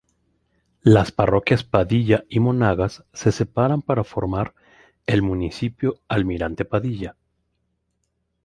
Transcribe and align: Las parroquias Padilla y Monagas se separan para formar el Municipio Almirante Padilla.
Las 0.81 1.11
parroquias 1.11 1.63
Padilla 1.63 2.23
y 2.27 2.39
Monagas 2.39 3.05
se 3.13 3.31
separan 3.31 3.83
para 3.83 4.03
formar 4.03 4.55
el 5.05 5.21
Municipio 5.21 5.99
Almirante 6.07 6.65
Padilla. 6.65 7.17